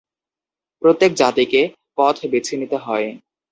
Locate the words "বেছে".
2.31-2.53